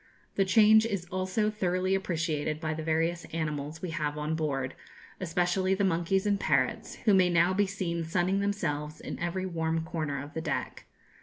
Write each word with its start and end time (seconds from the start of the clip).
The 0.33 0.45
change 0.45 0.87
is 0.87 1.05
also 1.11 1.51
thoroughly 1.51 1.93
appreciated 1.93 2.59
by 2.59 2.73
the 2.73 2.81
various 2.81 3.25
animals 3.25 3.83
we 3.83 3.91
have 3.91 4.17
on 4.17 4.33
board, 4.33 4.73
especially 5.19 5.75
the 5.75 5.83
monkeys 5.83 6.25
and 6.25 6.39
parrots, 6.39 6.95
who 7.05 7.13
may 7.13 7.29
now 7.29 7.53
be 7.53 7.67
seen 7.67 8.03
sunning 8.03 8.39
themselves 8.39 8.99
in 8.99 9.19
every 9.19 9.45
warm 9.45 9.83
corner 9.83 10.23
of 10.23 10.33
the 10.33 10.41
deck. 10.41 10.87